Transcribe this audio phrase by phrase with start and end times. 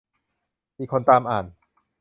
[0.77, 1.45] อีกคนตามอ่าน